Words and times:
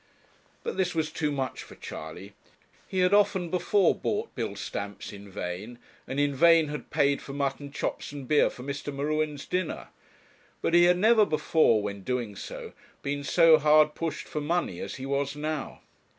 But 0.63 0.77
this 0.77 0.95
was 0.95 1.11
too 1.11 1.31
much 1.31 1.61
for 1.61 1.75
Charley. 1.75 2.33
He 2.87 3.01
had 3.01 3.13
often 3.13 3.49
before 3.51 3.93
bought 3.93 4.33
bill 4.33 4.55
stamps 4.55 5.13
in 5.13 5.29
vain, 5.29 5.77
and 6.07 6.19
in 6.19 6.33
vain 6.33 6.69
had 6.69 6.89
paid 6.89 7.21
for 7.21 7.33
mutton 7.33 7.71
chops 7.71 8.11
and 8.11 8.27
beer 8.27 8.49
for 8.49 8.63
Mr. 8.63 8.91
M'Ruen's 8.91 9.45
dinner; 9.45 9.89
but 10.59 10.73
he 10.73 10.85
had 10.85 10.97
never 10.97 11.23
before, 11.23 11.83
when 11.83 12.01
doing 12.01 12.35
so, 12.35 12.73
been 13.03 13.23
so 13.23 13.59
hard 13.59 13.93
pushed 13.93 14.27
for 14.27 14.41
money 14.41 14.79
as 14.79 14.95
he 14.95 15.05
was 15.05 15.35
now. 15.35 15.81